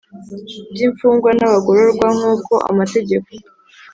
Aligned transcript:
By 0.71 0.81
imfungwa 0.87 1.29
n 1.37 1.41
abagororwa 1.47 2.07
nk 2.17 2.23
uko 2.33 2.53
amategeko 2.71 3.29